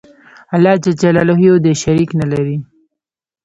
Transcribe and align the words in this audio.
الله 0.55 0.75
ج 0.83 0.85
یو 1.47 1.55
دی 1.63 1.71
شریک 1.81 2.09
نه 2.19 2.25
لری 2.31 2.57